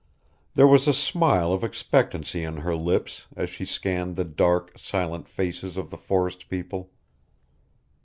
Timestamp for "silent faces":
4.79-5.77